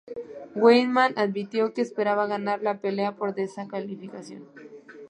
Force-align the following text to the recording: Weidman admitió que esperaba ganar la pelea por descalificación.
Weidman 0.55 1.13
admitió 1.15 1.75
que 1.75 1.81
esperaba 1.83 2.25
ganar 2.25 2.63
la 2.63 2.79
pelea 2.81 3.15
por 3.15 3.35
descalificación. 3.35 4.47